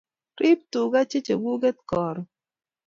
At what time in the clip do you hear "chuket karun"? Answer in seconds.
1.25-2.27